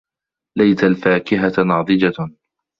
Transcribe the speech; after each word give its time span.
لَيْتَ 0.57 0.83
الْفَاكِهَةَ 0.83 1.53
نَاضِجَةٌ. 1.63 2.35